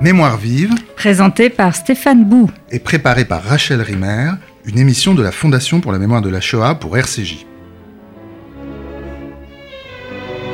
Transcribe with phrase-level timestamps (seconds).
[0.00, 2.50] Mémoire vive, Présenté par Stéphane Bou.
[2.70, 4.32] et préparée par Rachel Rimer,
[4.66, 7.46] une émission de la Fondation pour la mémoire de la Shoah pour RCJ.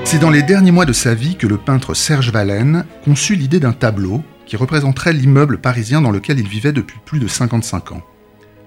[0.04, 3.60] C'est dans les derniers mois de sa vie que le peintre Serge Vallène conçut l'idée
[3.60, 8.02] d'un tableau qui représenterait l'immeuble parisien dans lequel il vivait depuis plus de 55 ans.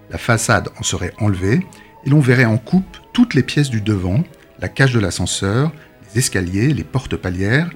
[0.10, 1.66] La façade en serait enlevée
[2.06, 4.24] et l'on verrait en coupe toutes les pièces du devant,
[4.60, 5.72] la cage de l'ascenseur,
[6.14, 7.70] les escaliers, les portes palières,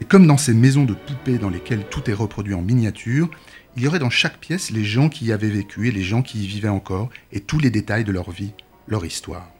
[0.00, 3.30] et comme dans ces maisons de poupées dans lesquelles tout est reproduit en miniature,
[3.76, 6.22] il y aurait dans chaque pièce les gens qui y avaient vécu et les gens
[6.22, 8.52] qui y vivaient encore, et tous les détails de leur vie,
[8.86, 9.50] leur histoire.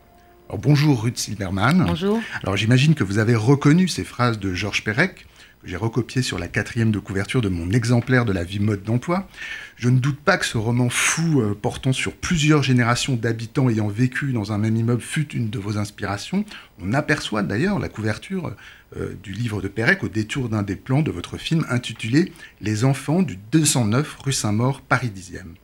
[0.49, 1.85] Alors bonjour Ruth Silberman.
[1.87, 2.21] Bonjour.
[2.43, 5.27] Alors j'imagine que vous avez reconnu ces phrases de Georges Perec,
[5.65, 9.29] j'ai recopiées sur la quatrième de couverture de mon exemplaire de la vie mode d'emploi.
[9.77, 13.89] Je ne doute pas que ce roman fou euh, portant sur plusieurs générations d'habitants ayant
[13.89, 16.45] vécu dans un même immeuble fut une de vos inspirations.
[16.81, 18.55] On aperçoit d'ailleurs la couverture
[18.97, 22.85] euh, du livre de Perec au détour d'un des plans de votre film intitulé Les
[22.85, 25.55] enfants du 209 rue Saint-Maur, Paris 10e.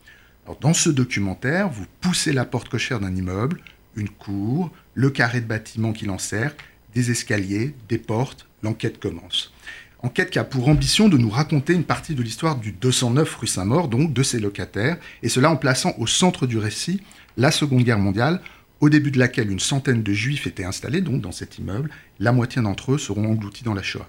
[0.47, 3.61] Alors, dans ce documentaire, vous poussez la porte cochère d'un immeuble,
[3.95, 9.53] une cour, le carré de bâtiment qui l'encercle, des escaliers, des portes, l'enquête commence.
[10.03, 13.47] Enquête qui a pour ambition de nous raconter une partie de l'histoire du 209 rue
[13.47, 17.03] Saint-Maur, donc de ses locataires, et cela en plaçant au centre du récit
[17.37, 18.41] la Seconde Guerre mondiale,
[18.81, 22.33] au début de laquelle une centaine de juifs étaient installés donc dans cet immeuble, la
[22.33, 24.09] moitié d'entre eux seront engloutis dans la Shoah.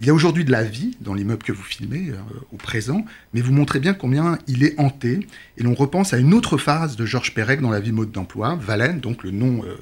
[0.00, 2.16] Il y a aujourd'hui de la vie dans l'immeuble que vous filmez euh,
[2.52, 6.32] au présent, mais vous montrez bien combien il est hanté, et l'on repense à une
[6.32, 9.76] autre phase de Georges Perec dans la vie mode d'emploi, Valène, donc le nom euh,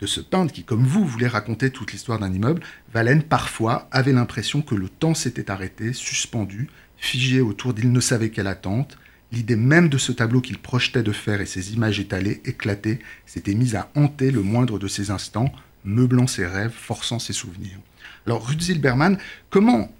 [0.00, 4.12] de ce peintre qui, comme vous, voulait raconter toute l'histoire d'un immeuble, Valène, parfois, avait
[4.12, 8.98] l'impression que le temps s'était arrêté, suspendu, figé autour d'il ne savait quelle attente.
[9.32, 13.54] L'idée même de ce tableau qu'il projetait de faire et ses images étalées, éclatées, s'était
[13.54, 15.52] mise à hanter le moindre de ses instants,
[15.84, 17.78] meublant ses rêves, forçant ses souvenirs.
[18.26, 19.18] Alors, Ruth Zilberman,
[19.50, 19.92] comment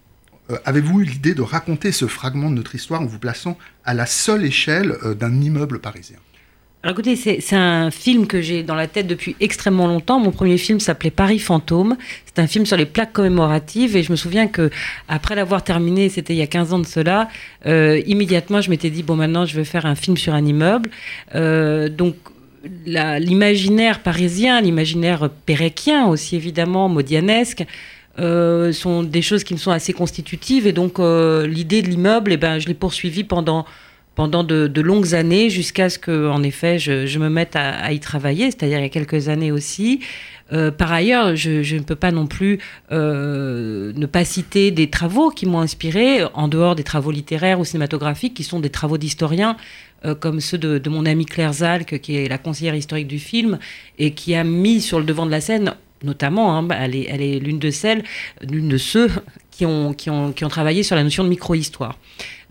[0.51, 3.95] euh, avez-vous eu l'idée de raconter ce fragment de notre histoire en vous plaçant à
[3.95, 6.19] la seule échelle euh, d'un immeuble parisien?
[6.85, 10.21] Alors écoutez, c'est un film que j'ai dans la tête depuis extrêmement longtemps.
[10.21, 11.97] Mon premier film s'appelait Paris Fantôme.
[12.25, 14.71] C'est un film sur les plaques commémoratives et je me souviens que
[15.09, 17.29] après l'avoir terminé, c'était il y a 15 ans de cela,
[17.67, 20.91] euh, immédiatement je m'étais dit bon maintenant je vais faire un film sur un immeuble.
[21.35, 22.15] Euh, donc
[22.87, 27.67] l'imaginaire parisien, l'imaginaire péréquien aussi évidemment, modianesque,
[28.21, 32.37] euh, sont des choses qui me sont assez constitutives et donc l'idée de l'immeuble, eh
[32.37, 33.67] ben, je l'ai poursuivi pendant
[34.19, 38.47] pendant de, longues années jusqu'à ce que, en effet, je, me mette à, y travailler,
[38.47, 40.01] c'est-à-dire il y a quelques années aussi.
[40.53, 42.59] Euh, par ailleurs, je, ne peux pas non plus
[42.91, 47.65] euh, ne pas citer des travaux qui m'ont inspiré, en dehors des travaux littéraires ou
[47.65, 49.57] cinématographiques, qui sont des travaux d'historiens,
[50.05, 53.61] euh, comme ceux de, mon amie Claire Zalk, qui est la conseillère historique du film,
[54.01, 57.61] et qui a mis sur le devant de la scène, notamment, hein, elle est, l'une
[57.61, 58.03] de celles,
[58.43, 59.11] l'une de ceux
[59.53, 61.97] qui, ont, qui ont travaillé sur la notion de micro-histoire.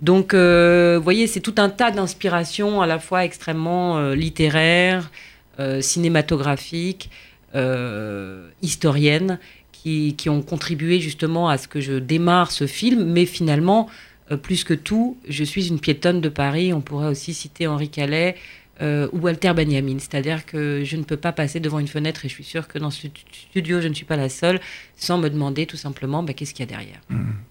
[0.01, 5.11] Donc, euh, vous voyez, c'est tout un tas d'inspirations à la fois extrêmement euh, littéraires,
[5.59, 7.09] euh, cinématographiques,
[8.61, 9.39] historiennes,
[9.71, 13.03] qui, qui ont contribué justement à ce que je démarre ce film.
[13.03, 13.89] Mais finalement,
[14.43, 16.71] plus que tout, je suis une piétonne de Paris.
[16.71, 18.35] On pourrait aussi citer Henri Calais
[18.81, 19.97] euh, ou Walter Benjamin.
[19.99, 22.79] C'est-à-dire que je ne peux pas passer devant une fenêtre, et je suis sûre que
[22.79, 23.07] dans ce
[23.49, 24.59] studio, je ne suis pas la seule,
[24.95, 26.99] sans me demander tout simplement bah, qu'est-ce qu'il y a derrière.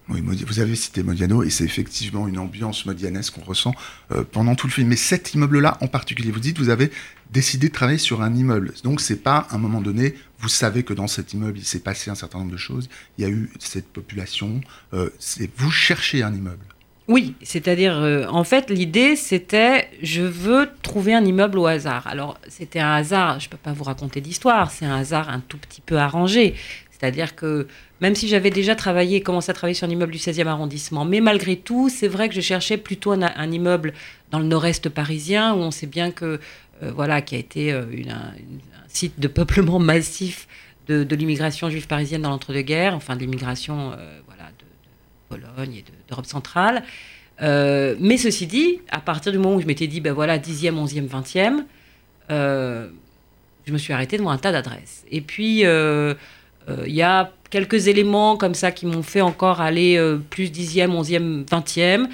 [0.09, 3.73] Modi- vous avez cité Modiano et c'est effectivement une ambiance modianesque qu'on ressent
[4.11, 4.87] euh, pendant tout le film.
[4.87, 6.91] Mais cet immeuble-là en particulier, vous dites, vous avez
[7.31, 8.73] décidé de travailler sur un immeuble.
[8.83, 11.79] Donc c'est pas à un moment donné, vous savez que dans cet immeuble il s'est
[11.79, 12.89] passé un certain nombre de choses.
[13.17, 14.61] Il y a eu cette population.
[14.93, 15.09] euh,
[15.57, 16.65] vous cherchez un immeuble.
[17.07, 22.05] Oui, c'est-à-dire, euh, en fait, l'idée, c'était, je veux trouver un immeuble au hasard.
[22.05, 25.39] Alors, c'était un hasard, je ne peux pas vous raconter d'histoire, c'est un hasard un
[25.39, 26.55] tout petit peu arrangé.
[26.99, 27.67] C'est-à-dire que,
[28.01, 31.21] même si j'avais déjà travaillé, commencé à travailler sur un immeuble du 16e arrondissement, mais
[31.21, 33.93] malgré tout, c'est vrai que je cherchais plutôt un, immeuble
[34.31, 36.39] dans le nord-est parisien, où on sait bien que,
[36.83, 38.33] euh, voilà, qui a été euh, un,
[38.87, 40.47] site de peuplement massif
[40.87, 44.19] de, l'immigration juive parisienne dans l'entre-deux-guerres, enfin de l'immigration, euh,
[45.29, 46.83] Pologne et de- d'Europe centrale.
[47.41, 50.75] Euh, mais ceci dit, à partir du moment où je m'étais dit, ben voilà, 10e,
[50.77, 51.65] 11e, 20e,
[52.31, 52.87] euh,
[53.65, 55.03] je me suis arrêtée devant un tas d'adresses.
[55.11, 56.13] Et puis, euh,
[56.69, 59.99] euh, il y a quelques éléments comme ça qui m'ont fait encore aller
[60.29, 62.07] plus 10e, 11e, 20e.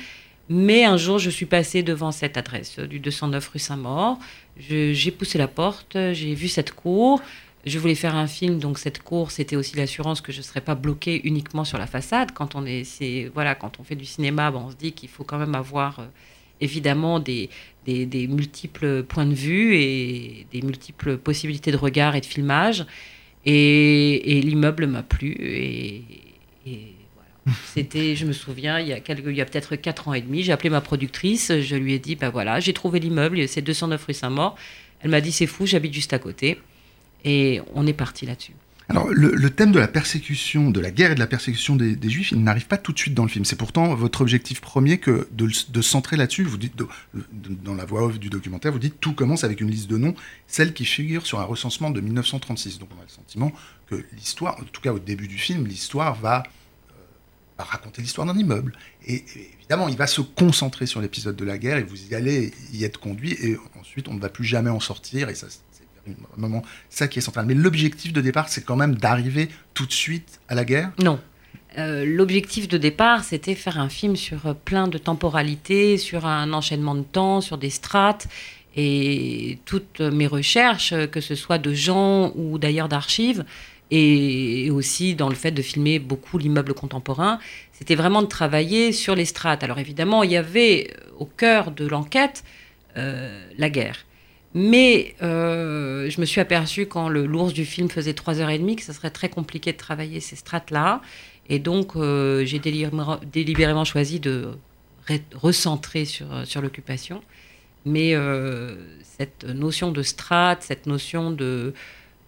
[0.50, 4.20] Mais un jour, je suis passée devant cette adresse du 209 rue Saint-Maur.
[4.58, 7.22] J'ai poussé la porte, j'ai vu cette cour.
[7.66, 10.60] Je voulais faire un film, donc cette cour, c'était aussi l'assurance que je ne serais
[10.62, 12.32] pas bloquée uniquement sur la façade.
[12.34, 15.08] Quand on, est, c'est- voilà, quand on fait du cinéma, ben, on se dit qu'il
[15.10, 16.06] faut quand même avoir euh,
[16.60, 17.50] évidemment des,
[17.86, 22.86] des, des multiples points de vue et des multiples possibilités de regard et de filmage.
[23.46, 25.32] Et, et l'immeuble m'a plu.
[25.40, 26.04] Et,
[26.66, 27.58] et voilà.
[27.74, 30.22] C'était, je me souviens, il y a, quelques, il y a peut-être 4 ans et
[30.22, 33.62] demi, j'ai appelé ma productrice, je lui ai dit, ben voilà, j'ai trouvé l'immeuble, c'est
[33.62, 34.56] 209 rue Saint-Maur.
[35.02, 36.60] Elle m'a dit, c'est fou, j'habite juste à côté.
[37.24, 38.54] Et on est parti là-dessus.
[38.90, 42.32] Alors, le, thème de la persécution, de la guerre et de la persécution des, Juifs,
[42.32, 43.46] il n'arrive pas tout de suite dans le film.
[43.46, 46.44] C'est pourtant votre objectif premier que de, centrer là-dessus.
[46.44, 46.76] Vous dites,
[47.14, 50.16] dans la voix off du documentaire, vous dites tout commence avec une liste de noms,
[50.48, 52.80] celle qui figure sur un recensement de 1936.
[52.80, 53.52] Donc, on a le sentiment
[53.90, 56.44] que l'histoire, en tout cas au début du film, l'histoire va,
[56.92, 58.74] euh, raconter l'histoire d'un immeuble.
[59.08, 59.24] Et,
[59.60, 62.84] évidemment, il va se concentrer sur l'épisode de la guerre et vous y allez y
[62.84, 63.34] être conduit.
[63.42, 65.30] Et ensuite, on ne va plus jamais en sortir.
[65.30, 65.48] Et ça,
[66.38, 67.46] moment ça qui est central.
[67.46, 70.92] Mais l'objectif de départ, c'est quand même d'arriver tout de suite à la guerre?
[71.00, 71.20] Non.
[71.78, 76.54] Euh, l'objectif de départ, c'était faire un film sur euh, plein de temporalités, sur un
[76.54, 78.28] enchaînement de temps, sur des strates.
[78.76, 83.46] Et toutes mes recherches, que ce soit de gens ou d'ailleurs d'archives,
[83.92, 87.38] et aussi dans le fait de filmer beaucoup l'immeuble contemporain,
[87.72, 89.64] c'était vraiment de travailler sur les strates.
[89.64, 92.44] Alors évidemment, il y avait au cœur de l'enquête
[92.98, 94.06] euh, la guerre.
[94.54, 99.10] Mais euh, je me suis aperçue quand l'ours du film faisait 3h30 que ce serait
[99.10, 101.02] très compliqué de travailler ces strates-là.
[101.50, 104.52] Et donc, euh, j'ai délibérément choisi de
[105.34, 107.22] recentrer sur, sur l'occupation.
[107.86, 111.74] Mais euh, cette notion de strate, cette notion de,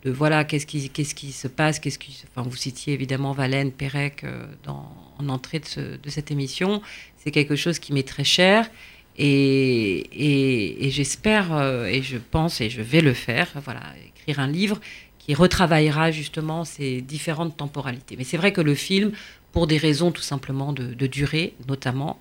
[0.04, 4.26] voilà, qu'est-ce qui, qu'est-ce qui se passe, qu'est-ce qui, enfin, vous citiez évidemment Valène, Pérec
[4.64, 6.82] dans, en entrée de cette émission,
[7.18, 8.70] c'est quelque chose qui m'est très cher.
[9.18, 13.82] Et, j'espère, euh, et je pense, et je vais le faire, voilà,
[14.16, 14.80] écrire un livre
[15.20, 18.16] qui retravaillera justement ces différentes temporalités.
[18.18, 19.12] Mais c'est vrai que le film,
[19.52, 22.20] pour des raisons tout simplement de, durée, notamment,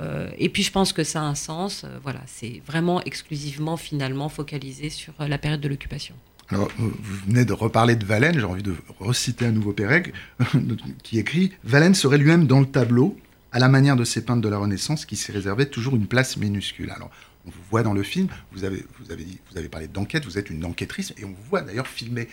[0.00, 3.76] euh, et puis je pense que ça a un sens, euh, voilà, c'est vraiment exclusivement
[3.76, 6.16] finalement focalisé sur la période de l'occupation.
[6.48, 6.92] Alors, vous
[7.26, 10.12] venez de reparler de Valène, j'ai envie de reciter un nouveau Pérec,
[11.02, 13.16] qui écrit Valène serait lui-même dans le tableau,
[13.54, 16.36] à la manière de ces peintres de la Renaissance qui s'est réservé toujours une place
[16.36, 16.90] minuscule.
[16.90, 17.10] Alors,
[17.46, 20.38] on vous voit dans le film, vous avez, vous avez, vous avez parlé d'enquête, vous
[20.38, 22.28] êtes une enquêtrice, et on vous voit d'ailleurs filmer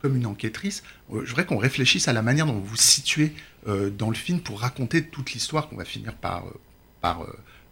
[0.00, 0.82] comme une enquêtrice.
[1.12, 3.34] Euh, je voudrais qu'on réfléchisse à la manière dont vous vous situez
[3.68, 6.60] euh, dans le film pour raconter toute l'histoire qu'on va finir par, euh,
[7.02, 7.26] par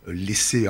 [0.06, 0.68] laisser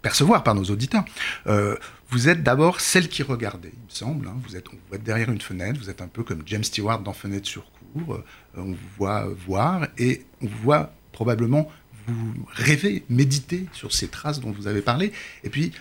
[0.00, 1.04] percevoir par nos auditeurs.
[1.44, 4.28] vous êtes d'abord celle qui regardait, il me semble.
[4.28, 4.36] Hein.
[4.46, 7.46] vous, êtes, vous derrière une fenêtre, vous êtes un peu comme James Stewart dans Fenêtre
[7.46, 8.20] sur cour.
[8.56, 11.70] on vous voit voir et on vous voit probablement
[12.06, 15.12] vous rêver, méditer sur ces traces dont vous avez parlé,
[15.44, 15.72] et puis,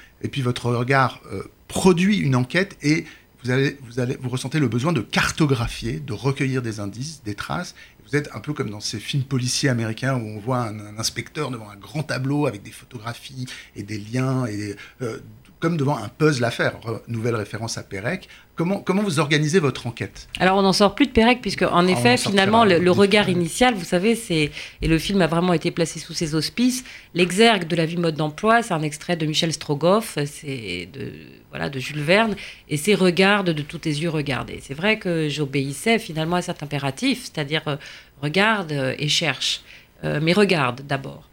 [0.41, 3.05] votre regard euh, produit une enquête et
[3.43, 7.75] vous ressentez le besoin de cartographier, de recueillir des indices, des traces.
[8.05, 11.51] Vous êtes un peu comme dans ces films policiers américains où on voit un, inspecteur
[11.51, 13.45] devant un grand tableau avec des photographies
[13.75, 15.19] et des liens et euh,
[15.59, 16.73] comme devant un puzzle à faire.
[17.07, 18.27] Nouvelle référence à Pérec.
[18.55, 20.27] Comment, comment vous organisez votre enquête?
[20.39, 23.75] Alors, on n'en sort plus de Pérec, puisque, en ah, effet, finalement, le, regard initial,
[23.75, 24.51] vous savez, c'est.
[24.81, 26.83] Et le film a vraiment été placé sous ses auspices.
[27.13, 31.11] L'exergue de la vie mode d'emploi, c'est un extrait de Michel Strogoff, c'est de,
[31.49, 32.35] voilà, de Jules Verne,
[32.69, 34.59] et c'est regarde de tous tes yeux regardés.
[34.61, 37.75] C'est vrai que j'obéissais finalement à cet impératif, c'est-à-dire euh,
[38.21, 39.61] regarde et cherche.
[40.03, 41.27] Euh, mais regarde d'abord.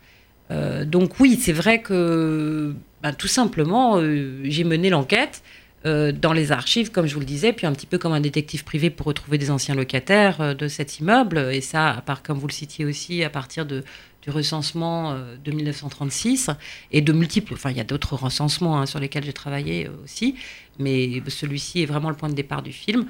[0.50, 2.74] Euh, donc, oui, c'est vrai que
[3.04, 5.42] bah, tout simplement, euh, j'ai mené l'enquête
[5.84, 8.20] euh, dans les archives, comme je vous le disais, puis un petit peu comme un
[8.20, 11.50] détective privé pour retrouver des anciens locataires euh, de cet immeuble.
[11.52, 13.84] Et ça, à part, comme vous le citiez aussi, à partir de,
[14.22, 16.48] du recensement de 1936
[16.92, 17.52] et de multiples.
[17.52, 20.36] Enfin, il y a d'autres recensements hein, sur lesquels j'ai travaillé aussi,
[20.78, 23.04] mais celui-ci est vraiment le point de départ du film.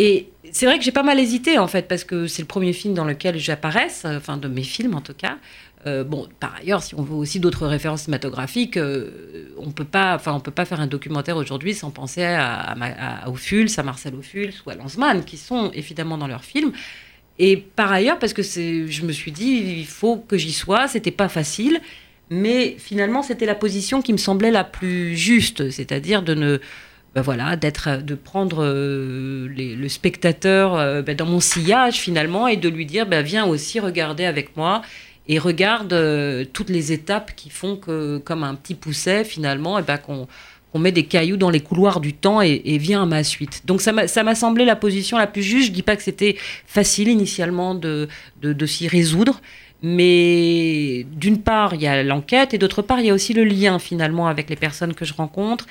[0.00, 2.72] Et c'est vrai que j'ai pas mal hésité en fait, parce que c'est le premier
[2.72, 5.38] film dans lequel j'apparaisse, enfin de mes films en tout cas.
[5.88, 10.14] Euh, bon, par ailleurs, si on veut aussi d'autres références cinématographiques, euh, on peut pas,
[10.14, 14.14] enfin, on peut pas faire un documentaire aujourd'hui sans penser à, à, à à Marcel
[14.14, 16.72] Ophuls ou à Lanzmann, qui sont évidemment dans leurs films.
[17.38, 20.88] Et par ailleurs, parce que je me suis dit, il faut que j'y sois.
[20.88, 21.80] C'était pas facile,
[22.30, 26.60] mais finalement, c'était la position qui me semblait la plus juste, c'est-à-dire de ne
[27.14, 32.68] ben voilà, d'être, de prendre euh, le spectateur ben dans mon sillage finalement et de
[32.68, 34.82] lui dire ben viens aussi regarder avec moi
[35.28, 39.82] et regarde euh, toutes les étapes qui font que, comme un petit pousset, finalement, et
[39.82, 43.22] eh ben, qu'on met des cailloux dans les couloirs du temps et, vient à ma
[43.24, 43.62] suite.
[43.66, 45.68] Donc ça m'a semblé la position la plus juste.
[45.68, 48.08] Je dis pas que c'était facile initialement de,
[48.40, 49.40] de, s'y résoudre,
[49.82, 53.44] mais d'une part, il y a l'enquête et d'autre part, il y a aussi le
[53.44, 55.66] lien finalement avec les personnes que je rencontre.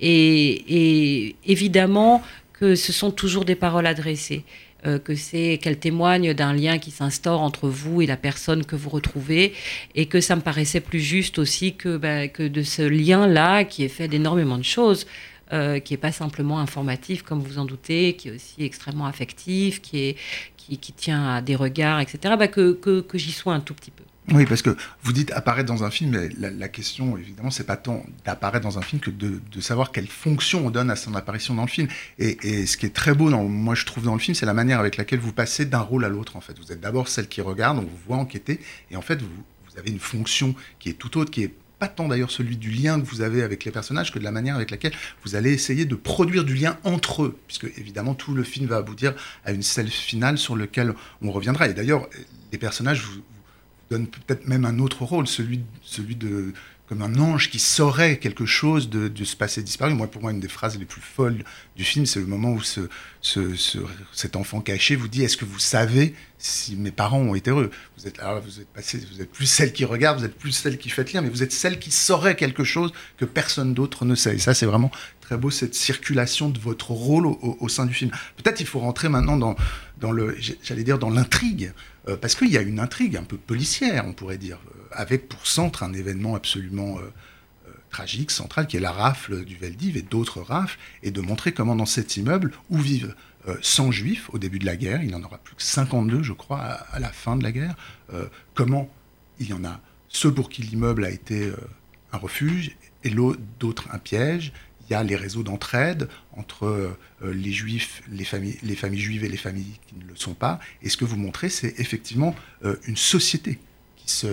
[0.00, 4.44] Et, et évidemment que ce sont toujours des paroles adressées.
[4.84, 8.74] Euh, que c'est qu'elle témoigne d'un lien qui s'instaure entre vous et la personne que
[8.74, 9.52] vous retrouvez,
[9.94, 13.84] et que ça me paraissait plus juste aussi que, bah, que de ce lien-là qui
[13.84, 15.06] est fait d'énormément de choses.
[15.52, 19.82] euh, qui n'est pas simplement informatif, comme vous en doutez, qui est aussi extrêmement affectif,
[19.82, 20.16] qui, est,
[20.56, 23.74] qui, qui tient à des regards, etc., bah, que, que, que j'y sois un tout
[23.74, 24.04] petit peu.
[24.30, 27.76] Oui, parce que vous dites apparaître dans un film, la, la question, évidemment, c'est pas
[27.76, 31.54] tant d'apparaître dans un film que de, savoir quelle fonction on donne à son apparition
[31.54, 31.88] dans le film.
[32.18, 34.78] Et, ce qui est très beau, moi je trouve, dans le film, c'est la manière
[34.78, 36.56] avec laquelle vous passez d'un rôle à l'autre, en fait.
[36.58, 38.60] Vous êtes d'abord celle qui regarde, on vous voit enquêter,
[38.90, 39.28] et en fait, vous,
[39.68, 42.70] vous avez une fonction qui est tout autre, qui est pas tant d'ailleurs celui du
[42.70, 44.92] lien que vous avez avec les personnages que de la manière avec laquelle
[45.24, 48.76] vous allez essayer de produire du lien entre eux, puisque évidemment tout le film va
[48.76, 49.14] aboutir
[49.44, 51.66] à une scène finale sur laquelle on reviendra.
[51.66, 52.08] Et d'ailleurs,
[52.52, 53.20] les personnages vous,
[53.92, 56.52] donne peut-être même un autre rôle, celui, celui de
[56.88, 59.94] comme un ange qui saurait quelque chose de, de ce passé disparu.
[59.94, 61.42] Moi, pour moi, une des phrases les plus folles
[61.74, 62.80] du film, c'est le moment où ce,
[63.22, 63.78] ce, ce,
[64.12, 67.70] cet enfant caché vous dit Est-ce que vous savez si mes parents ont été heureux?
[67.96, 70.52] Vous êtes là, vous êtes passé, vous êtes plus celle qui regarde, vous êtes plus
[70.52, 74.04] celle qui fait lien, mais vous êtes celle qui saurait quelque chose que personne d'autre
[74.04, 74.34] ne sait.
[74.34, 78.10] Et ça, c'est vraiment très beau cette circulation de votre rôle au, sein du film.
[78.36, 79.38] Peut-être il faut rentrer maintenant
[79.98, 81.72] dans le, j'allais dire, dans l'intrigue,
[82.08, 85.28] euh, parce qu'il y a une intrigue un peu policière, on pourrait dire, euh, avec
[85.28, 87.12] pour centre un événement absolument euh,
[87.90, 91.76] tragique, central, qui est la rafle du Veldiv et d'autres rafles, et de montrer comment
[91.76, 93.14] dans cet immeuble, où vivent
[93.60, 96.32] 100 juifs au début de la guerre, il n'y en aura plus que 52, je
[96.32, 97.74] crois, à, la fin de la guerre,
[98.54, 98.88] comment
[99.40, 101.52] il y en a ceux pour qui l'immeuble a été
[102.12, 103.10] un refuge, et
[103.58, 104.52] d'autres un piège,
[104.88, 109.24] il y a les réseaux d'entraide entre euh, les juifs, les familles, les familles juives
[109.24, 110.60] et les familles qui ne le sont pas.
[110.82, 112.34] Et ce que vous montrez, c'est effectivement
[112.64, 113.58] euh, une société
[113.96, 114.26] qui,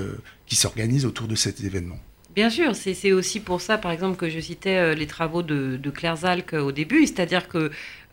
[0.46, 2.00] qui s'organise autour de cet événement.
[2.36, 5.80] Bien sûr, c'est, aussi pour ça, par exemple, que je citais euh, les travaux de,
[5.94, 7.70] Claire Zalk au début, c'est-à-dire qu'il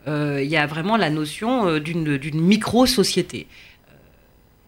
[0.07, 3.47] y a vraiment la notion d'une micro-société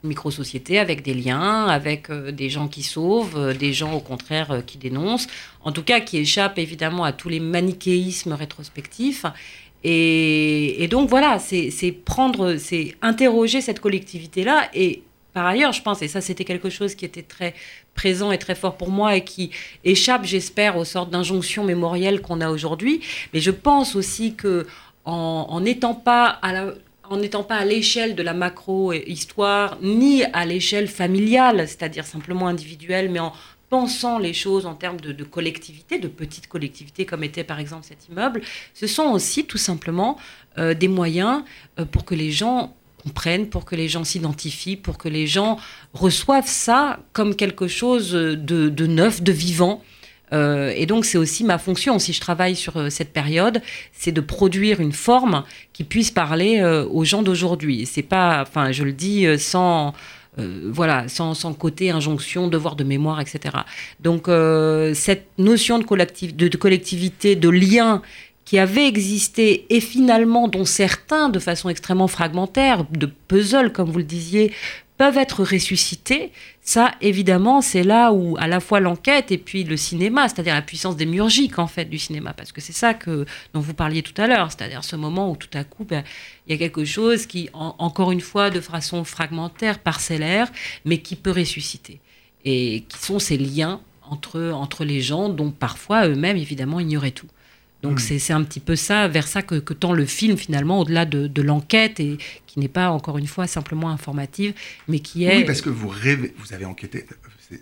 [0.02, 4.50] micro-société avec des liens, avec euh, des gens qui sauvent, euh, des gens au contraire
[4.52, 5.26] euh, qui dénoncent,
[5.62, 9.24] en tout cas qui échappent évidemment à tous les manichéismes rétrospectifs.
[9.84, 14.68] Et, donc voilà, c'est prendre, c'est interroger cette collectivité-là.
[14.74, 15.02] Et
[15.32, 17.54] par ailleurs, je pense, et ça c'était quelque chose qui était très
[17.94, 19.50] présent et très fort pour moi et qui
[19.84, 23.00] échappe, j'espère, aux sortes d'injonctions mémorielles qu'on a aujourd'hui,
[23.32, 24.66] mais je pense aussi que
[25.04, 26.74] en n'étant pas à la,
[27.10, 33.10] en n'étant pas à l'échelle de la macro-histoire, ni à l'échelle familiale, c'est-à-dire simplement individuelle,
[33.10, 33.32] mais en
[33.70, 37.84] pensant les choses en termes de, de, collectivité, de petites collectivités comme était par exemple
[37.84, 38.40] cet immeuble,
[38.74, 40.18] ce sont aussi tout simplement
[40.58, 41.42] euh, des moyens
[41.78, 45.58] euh, pour que les gens comprennent, pour que les gens s'identifient, pour que les gens
[45.92, 49.82] reçoivent ça comme quelque chose de, de neuf, de vivant,
[50.32, 54.12] euh, et donc, c'est aussi ma fonction, si je travaille sur euh, cette période, c'est
[54.12, 57.87] de produire une forme qui puisse parler euh, aux gens d'aujourd'hui.
[57.87, 59.94] C'est pas, enfin, je le dis sans,
[60.37, 63.56] voilà, sans, sans, côté injonction, devoir de mémoire, etc.
[64.00, 64.28] Donc,
[64.94, 68.02] cette notion de, collectif, de, de, collectivité, de lien
[68.44, 73.99] qui avait existé et finalement dont certains, de façon extrêmement fragmentaire, de puzzle, comme vous
[73.99, 74.52] le disiez,
[74.98, 79.76] peuvent être ressuscités, ça, évidemment, c'est là où à la fois l'enquête et puis le
[79.76, 83.24] cinéma, c'est-à-dire la puissance démiurgique, en fait, du cinéma, parce que c'est ça que,
[83.54, 86.04] dont vous parliez tout à l'heure, c'est-à-dire ce moment où tout à coup, ben,
[86.46, 90.50] il y a quelque chose qui, en, encore une fois, de façon fragmentaire, parcellaire,
[90.84, 92.00] mais qui peut ressusciter.
[92.44, 97.28] Et qui sont ces liens entre, entre les gens dont parfois eux-mêmes, évidemment, ignoraient tout.
[97.82, 98.18] Donc mmh.
[98.18, 101.28] c'est un petit peu ça, vers ça que, que tend le film finalement, au-delà de,
[101.28, 104.52] de l'enquête et qui n'est pas encore une fois simplement informative,
[104.88, 105.37] mais qui est.
[105.38, 107.06] Oui, parce que vous rêvez, vous avez enquêté.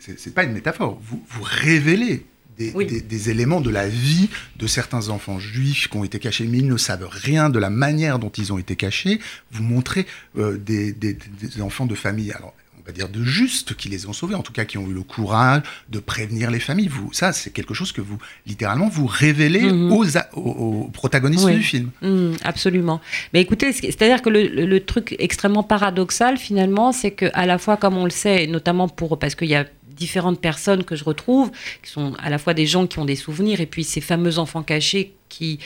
[0.00, 0.98] C'est pas une métaphore.
[1.02, 2.24] Vous, vous révélez
[2.56, 2.86] des, oui.
[2.86, 6.58] des, des, éléments de la vie de certains enfants juifs qui ont été cachés, mais
[6.58, 9.20] ils ne savent rien de la manière dont ils ont été cachés.
[9.52, 10.06] Vous montrez
[10.38, 11.18] euh, des, des,
[11.60, 12.32] enfants de famille.
[12.32, 12.54] Alors,
[12.86, 15.02] va dire de juste qui les ont sauvés, en tout cas qui ont eu le
[15.02, 16.88] courage de prévenir les familles.
[16.88, 19.92] Vous, ça, c'est quelque chose que vous, littéralement, vous révélez mmh.
[19.92, 21.56] aux, aux, aux, protagonistes oui.
[21.56, 21.90] du film.
[22.02, 23.00] Mmh, absolument.
[23.32, 27.58] Mais écoutez, c'est-à-dire que le, le, le, truc extrêmement paradoxal, finalement, c'est que à la
[27.58, 29.66] fois, comme on le sait, notamment pour parce qu'il y a
[29.96, 31.50] différentes personnes que je retrouve,
[31.82, 34.38] qui sont à la fois des gens qui ont des souvenirs et puis ces fameux
[34.38, 35.58] enfants cachés qui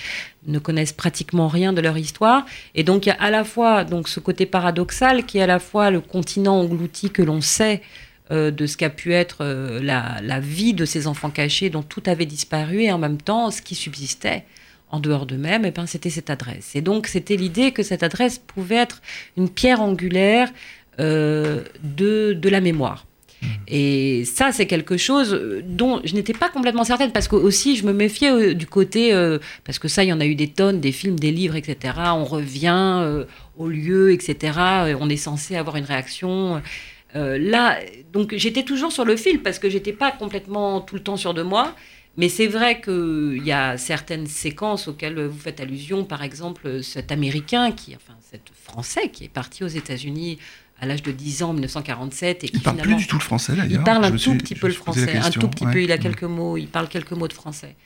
[0.46, 2.46] ne connaissent pratiquement rien de leur histoire.
[2.74, 5.46] Et donc il y a à la fois donc ce côté paradoxal qui est à
[5.46, 7.82] la fois le continent englouti que l'on sait
[8.30, 12.02] euh, de ce qu'a pu être euh, la, vie de ces enfants cachés dont tout
[12.06, 14.44] avait disparu et en même temps ce qui subsistait
[14.92, 16.74] en dehors d'eux-mêmes, et eh ben c'était cette adresse.
[16.74, 19.02] Et donc c'était l'idée que cette adresse pouvait être
[19.36, 20.50] une pierre angulaire
[20.98, 23.06] euh, de, de la mémoire.
[23.68, 27.86] Et ça, c'est quelque chose dont je n'étais pas complètement certaine, parce que aussi je
[27.86, 30.48] me méfiais euh, du côté, euh, parce que ça, il y en a eu des
[30.48, 31.94] tonnes, des films, des livres, etc.
[32.14, 33.24] On revient euh,
[33.56, 34.96] au lieu, etc.
[35.00, 36.60] On est censé avoir une réaction.
[37.16, 37.78] Euh, là,
[38.12, 41.34] donc j'étais toujours sur le fil, parce que j'étais pas complètement tout le temps sûr
[41.34, 41.74] de moi.
[42.16, 47.12] Mais c'est vrai qu'il y a certaines séquences auxquelles vous faites allusion, par exemple cet
[47.12, 50.38] Américain, qui, enfin cet Français qui est parti aux États-Unis
[50.80, 52.44] à l'âge de 10 ans en 1947.
[52.44, 53.80] Et qui il parle plus du tout le français d'ailleurs.
[53.80, 56.24] Il parle un tout petit peu le français, un tout petit peu, il a quelques
[56.24, 57.76] mots, il parle quelques mots de français.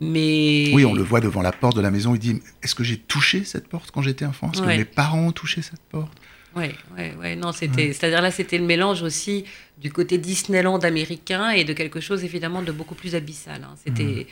[0.00, 0.72] Mais...
[0.74, 2.96] Oui, on le voit devant la porte de la maison, il dit Est-ce que j'ai
[2.96, 4.50] touché cette porte quand j'étais enfant?
[4.52, 6.12] Est-ce que mes parents ont touché cette porte?
[6.54, 6.66] Oui,
[6.98, 9.44] ouais, ouais, non, c'était, c'est-à-dire là, c'était le mélange aussi
[9.78, 13.64] du côté Disneyland américain et de quelque chose évidemment de beaucoup plus abyssal.
[13.64, 13.74] Hein.
[13.82, 14.26] C'était,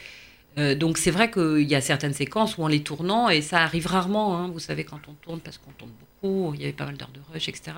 [0.58, 3.62] euh, donc c'est vrai qu'il y a certaines séquences où en les tournant, et ça
[3.62, 6.72] arrive rarement, hein, vous savez, quand on tourne, parce qu'on tourne beaucoup, il y avait
[6.72, 7.72] pas mal d'heures de rush, etc.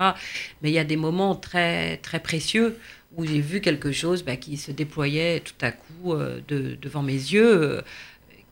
[0.61, 2.77] Mais il y a des moments très, très précieux
[3.15, 7.13] où j'ai vu quelque chose bah, qui se déployait tout à coup euh, devant mes
[7.13, 7.81] yeux, euh,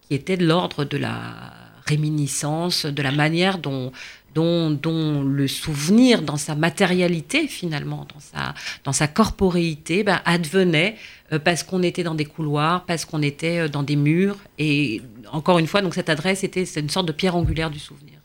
[0.02, 1.54] qui était de l'ordre de la
[1.86, 3.92] réminiscence, de la manière dont,
[4.36, 10.96] le souvenir dans sa matérialité finalement, dans sa, dans corporéité, ben, advenait
[11.34, 14.38] euh, parce qu'on était dans des couloirs, parce qu'on était dans des murs.
[14.60, 18.20] Et encore une fois, donc cette adresse était une sorte de pierre angulaire du souvenir.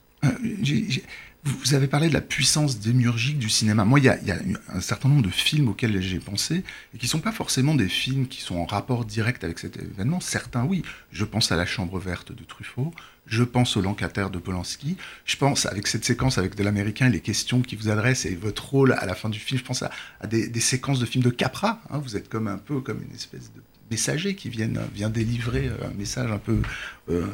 [1.47, 3.85] Vous avez parlé de la puissance démiurgique du cinéma.
[3.85, 4.39] Moi, il y, a,
[4.69, 7.89] un certain nombre de films auxquels j'ai pensé et qui ne sont pas forcément des
[7.89, 10.21] films qui sont en rapport direct avec cet événement.
[10.21, 10.83] Certains, oui.
[11.13, 12.93] Je pense à La Chambre verte de Truffaut.
[13.27, 14.97] Je pense au Lancaster de Polanski.
[15.25, 18.69] Je pense, avec cette séquence avec de l'américain, les questions qu'il vous adresse et votre
[18.69, 19.91] rôle à la fin du film, je pense à,
[20.27, 21.81] des, séquences de films de Capra.
[21.91, 21.99] Hein.
[21.99, 25.95] Vous êtes comme un peu comme une espèce de messager qui vient, vient délivrer un
[25.95, 26.61] message un peu
[27.09, 27.27] euh,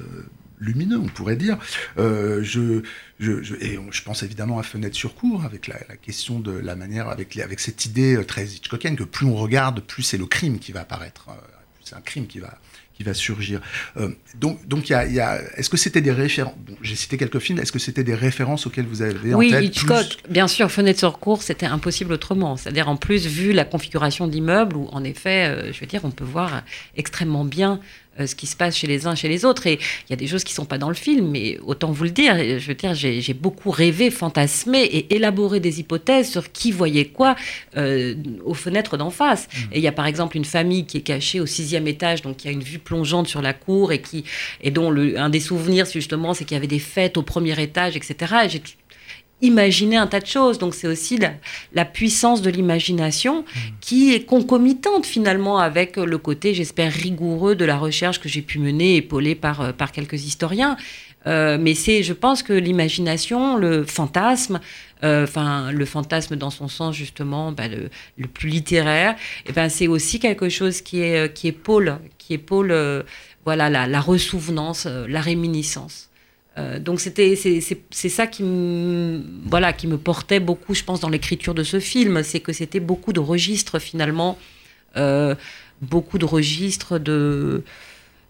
[0.62, 1.58] lumineux, on pourrait dire.
[1.98, 2.82] Euh, je,
[3.18, 7.08] je, et je pense évidemment à Fenêtre sur cour, avec la, question de la manière,
[7.08, 10.58] avec, avec cette idée euh, très Hitchcockienne que plus on regarde, plus c'est le crime
[10.58, 11.26] qui va apparaître.
[11.28, 11.32] Euh,
[11.84, 12.58] c'est un crime qui va,
[12.94, 13.60] qui va surgir.
[14.38, 17.58] donc, donc y y a, est-ce que c'était des références J'ai cité quelques films.
[17.58, 20.70] Est-ce que c'était des références auxquelles vous avez oui, en tête Hitchcock, bien sûr.
[20.70, 22.56] Fenêtre sur cour, c'était impossible autrement.
[22.56, 26.12] C'est-à-dire en plus vu la configuration de l'immeuble, où en effet, je veux dire, on
[26.12, 26.62] peut voir
[26.96, 29.66] extrêmement bien euh, ce qui se passe chez les uns, chez les autres.
[29.66, 31.90] Et il y a des choses qui ne sont pas dans le film, mais autant
[31.90, 36.52] vous le dire, je veux dire, j'ai beaucoup rêvé, fantasmé et élaboré des hypothèses sur
[36.52, 37.36] qui voyait quoi
[37.76, 38.14] euh,
[38.44, 39.46] aux fenêtres d'en face.
[39.46, 39.58] Mmh.
[39.72, 42.36] Et il y a par exemple une famille qui est cachée au sixième étage, donc
[42.36, 44.24] qui a une vue plongeante sur la cour et, qui,
[44.60, 47.60] et dont le, un des souvenirs, justement, c'est qu'il y avait des fêtes au premier
[47.60, 48.34] étage, etc.
[48.44, 48.62] Et j'ai
[49.42, 50.58] imaginer un tas de choses.
[50.58, 51.18] Donc c'est aussi
[51.72, 53.44] la, puissance de l'imagination
[53.80, 58.58] qui est concomitante finalement avec le côté, j'espère, rigoureux de la recherche que j'ai pu
[58.58, 60.76] mener, épaulée par, euh, par quelques historiens.
[61.26, 64.60] Euh, mais c'est, je pense que l'imagination, le fantasme,
[65.04, 69.12] euh, enfin le fantasme dans son sens justement bah, le, plus littéraire,
[69.44, 72.74] et eh ben c'est aussi quelque chose qui est qui épaule, qui épaule,
[73.44, 76.11] voilà la, la ressouvenance, la réminiscence.
[76.58, 81.08] Euh, donc c'était c'est ça qui me voilà qui me portait beaucoup je pense dans
[81.08, 82.22] l'écriture de ce film.
[82.22, 84.38] C'est que c'était beaucoup de registres finalement.
[84.96, 85.34] Euh,
[85.80, 87.64] beaucoup de registres de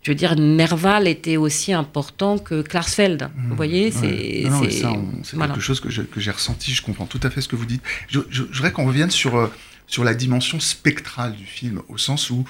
[0.02, 3.28] je veux dire Nerval était aussi important que Klarsfeld.
[3.35, 3.56] Vous mmh.
[3.56, 4.44] voyez c'est
[5.24, 7.82] c'est quelque chose que j'ai ressenti je comprends tout à fait ce que vous dites.
[8.08, 9.48] Je, je, je voudrais qu'on revienne sur euh,
[9.92, 12.48] sur la dimension spectrale du film, au sens où,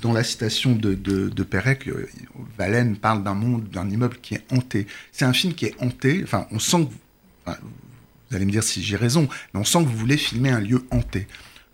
[0.00, 2.08] dans la citation de, de, Pérec, euh,
[2.56, 4.86] Valène parle d'un monde, d'un immeuble qui est hanté.
[5.12, 6.88] C'est un film qui est hanté, enfin, on sent
[7.44, 7.50] que,
[8.30, 10.60] vous allez me dire si j'ai raison, mais on sent que vous voulez filmer un
[10.60, 11.26] lieu hanté.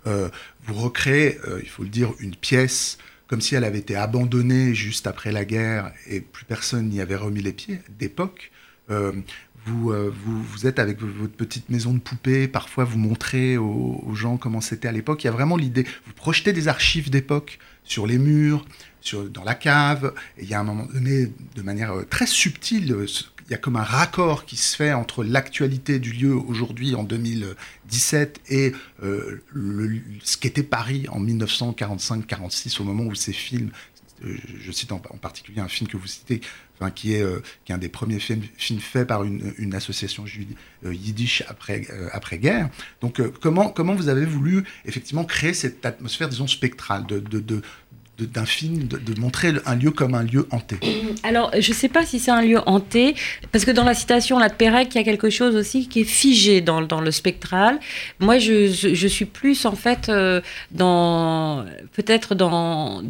[0.07, 0.28] Euh,
[0.64, 5.07] vous recréez, il faut le dire, une pièce comme si elle avait été abandonnée juste
[5.07, 8.50] après la guerre et plus personne n'y avait remis les pieds, d'époque.
[8.90, 9.12] Euh,
[9.64, 14.61] vous, vous, êtes avec votre petite maison de poupée, parfois vous montrez aux, gens comment
[14.61, 15.23] c'était à l'époque.
[15.23, 18.66] Il y a vraiment l'idée, vous projetez des archives d'époque sur les murs,
[19.31, 22.92] dans la cave, et il y a un moment donné, de manière euh, très subtile,
[22.92, 23.07] euh,
[23.47, 27.03] il y a comme un raccord qui se fait entre l'actualité du lieu aujourd'hui en
[27.03, 33.71] 2017 et ce qu'était Paris en 1945-46 au moment où ces films,
[34.25, 36.41] je cite en, particulier un film que vous citez,
[36.91, 38.43] qui, est, euh, qui est un des premiers films,
[38.81, 40.25] faits par une, une association
[40.85, 42.69] euh, yiddish après, euh, après guerre.
[43.01, 47.63] Donc comment, comment vous avez voulu effectivement créer cette atmosphère, disons, spectrale de, de,
[48.19, 50.79] d'un film, de, montrer un lieu comme un lieu hanté?
[51.23, 53.15] Alors, je ne sais pas si c'est un lieu hanté,
[53.51, 56.01] parce que dans la citation là, de Pérec, il y a quelque chose aussi qui
[56.01, 57.81] est figé dans, dans le spectral.
[58.21, 60.11] Moi, je, je, suis plus, en fait,
[60.71, 63.03] dans peut-être dans,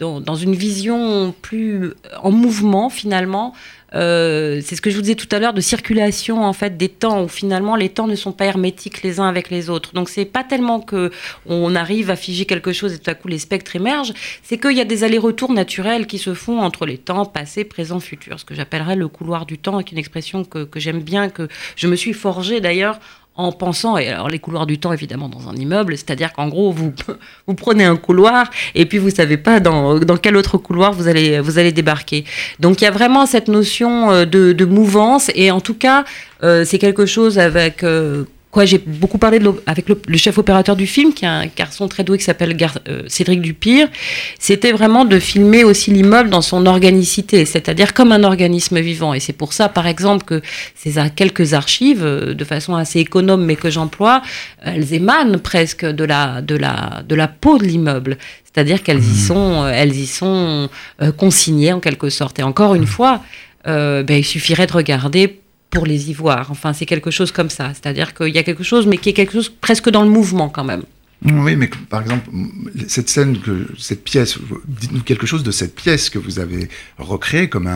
[0.00, 3.54] dans, une vision plus en mouvement finalement.
[3.92, 6.88] Euh, c'est ce que je vous disais tout à l'heure de circulation en fait des
[6.88, 9.92] temps où finalement les temps ne sont pas hermétiques les uns avec les autres.
[9.94, 11.10] Donc c'est pas tellement que
[11.46, 14.76] on arrive à figer quelque chose et tout à coup les spectres émergent, c'est qu'il
[14.76, 18.38] y a des allers-retours naturels qui se font entre les temps passé, présent, futur.
[18.38, 21.48] Ce que j'appellerais le couloir du temps, est une expression que, que j'aime bien, que
[21.76, 23.00] je me suis forgée d'ailleurs
[23.36, 26.72] en pensant, et alors les couloirs du temps évidemment dans un immeuble, c'est-à-dire qu'en gros
[26.72, 26.92] vous,
[27.46, 31.08] vous prenez un couloir et puis vous savez pas dans, dans quel autre couloir vous
[31.08, 32.24] allez, vous allez débarquer.
[32.58, 36.04] Donc il y a vraiment cette notion euh, de, de mouvance et en tout cas
[36.42, 37.82] euh, c'est quelque chose avec...
[37.82, 41.46] Euh, quoi, j'ai beaucoup parlé de avec le, chef opérateur du film, qui est un
[41.46, 42.56] garçon très doué qui s'appelle
[42.88, 43.88] euh, Cédric Dupire.
[44.38, 49.14] C'était vraiment de filmer aussi l'immeuble dans son organicité, c'est-à-dire comme un organisme vivant.
[49.14, 50.42] Et c'est pour ça, par exemple, que
[50.74, 54.22] ces quelques archives, euh, de façon assez économe mais que j'emploie,
[54.62, 58.18] elles émanent presque de la, de la, de la peau de l'immeuble.
[58.44, 59.26] C'est-à-dire qu'elles y mmh.
[59.28, 60.68] sont, euh, elles y sont
[61.16, 62.40] consignées en quelque sorte.
[62.40, 63.22] Et encore une fois,
[63.64, 66.50] ben, il suffirait de regarder pour les y voir.
[66.50, 67.72] Enfin, c'est quelque chose comme ça.
[67.74, 70.48] C'est-à-dire qu'il y a quelque chose, mais qui est quelque chose presque dans le mouvement
[70.48, 70.82] quand même.
[71.24, 72.30] Oui, mais par exemple,
[72.88, 77.48] cette scène, que, cette pièce, dites-nous quelque chose de cette pièce que vous avez recréée
[77.48, 77.68] comme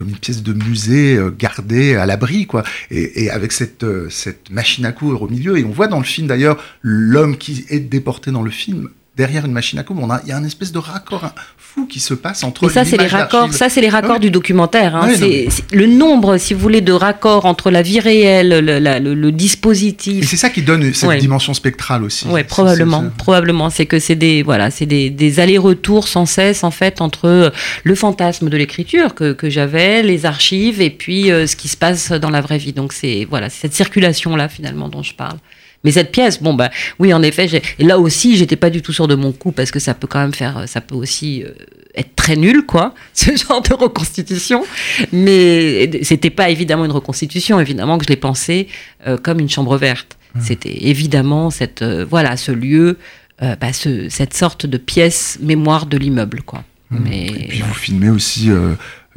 [0.00, 2.62] une pièce de musée euh, gardée à l'abri, quoi.
[2.90, 5.58] Et, avec cette, euh, cette machine à coudre au milieu.
[5.58, 9.44] Et on voit dans le film d'ailleurs l'homme qui est déporté dans le film derrière
[9.44, 12.42] une machine à coudre, il y a un espèce de raccord fou qui se passe
[12.42, 12.68] entre.
[12.68, 13.52] Et ça, c'est les raccords.
[13.52, 14.96] Ça, c'est les raccords du documentaire.
[14.96, 15.10] Hein.
[15.16, 20.24] c'est, le nombre, si vous voulez, de raccords entre la vie réelle, le, dispositif.
[20.24, 22.26] Et c'est ça qui donne cette dimension spectrale aussi.
[22.28, 23.04] Oui, probablement.
[23.16, 27.94] Probablement, c'est que c'est des voilà, c'est des, allers-retours sans cesse en fait entre le
[27.94, 32.30] fantasme de l'écriture que, j'avais, les archives et puis euh, ce qui se passe dans
[32.30, 32.72] la vraie vie.
[32.72, 35.38] Donc c'est voilà, cette circulation là finalement dont je parle.
[35.84, 38.92] Mais cette pièce, bon, bah, oui, en effet, et là aussi, j'étais pas du tout
[38.92, 41.50] sûr de mon coup parce que ça peut quand même faire, ça peut aussi euh,
[41.94, 44.64] être très nul, quoi, ce genre de reconstitution.
[45.12, 48.68] Mais c'était pas évidemment une reconstitution, évidemment que je l'ai pensé
[49.06, 50.16] euh, comme une chambre verte.
[50.34, 50.40] Mmh.
[50.40, 52.98] C'était évidemment cette, euh, voilà, ce lieu,
[53.40, 56.64] bah, ce, cette sorte de pièce mémoire de l'immeuble, quoi.
[56.90, 56.98] Mmh.
[57.04, 58.48] Mais, et puis vous filmez aussi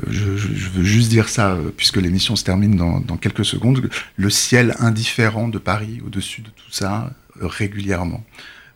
[0.05, 4.75] je, veux juste dire ça, euh, puisque l'émission se termine dans, quelques secondes, le ciel
[4.79, 8.23] indifférent de Paris au-dessus de tout ça, euh, régulièrement.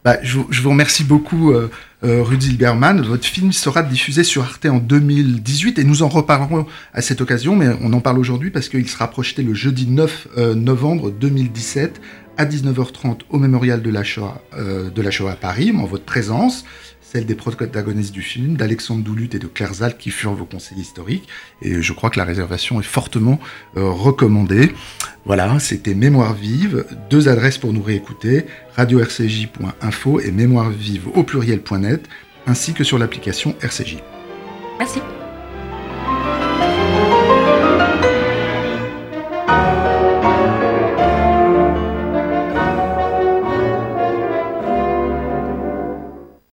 [0.04, 1.70] Bah, je, vous remercie beaucoup, euh,
[2.02, 3.02] Rudy Berman.
[3.02, 7.56] Votre film sera diffusé sur Arte en 2018 et nous en reparlerons à cette occasion,
[7.56, 12.02] mais on en parle aujourd'hui parce qu'il sera projeté le jeudi 9 novembre 2017
[12.38, 16.66] à 19h30 au Mémorial de la Shoah, de la Shoah à Paris, en votre présence
[17.12, 20.80] celle des protagonistes du film, d'Alexandre Doulut et de Claire Zal, qui furent vos conseils
[20.80, 21.28] historiques.
[21.62, 23.38] Et je crois que la réservation est fortement
[23.76, 24.72] euh, recommandée.
[25.26, 28.46] Voilà, c'était Mémoire vive, deux adresses pour nous réécouter,
[28.78, 32.08] radio-rcj.info et mémoirevive au pluriel.net,
[32.48, 33.98] ainsi que sur l'application RCJ.
[34.80, 35.02] Merci.